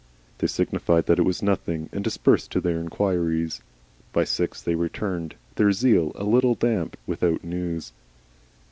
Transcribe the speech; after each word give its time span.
They 0.39 0.47
signified 0.47 1.05
that 1.05 1.19
it 1.19 1.25
was 1.25 1.43
nothing, 1.43 1.87
and 1.91 2.03
dispersed 2.03 2.51
to 2.53 2.59
their 2.59 2.79
inquiries. 2.79 3.61
By 4.13 4.23
six 4.23 4.59
they 4.59 4.73
returned, 4.73 5.35
their 5.57 5.71
zeal 5.71 6.11
a 6.15 6.23
little 6.23 6.55
damped, 6.55 6.97
without 7.05 7.43
news. 7.43 7.93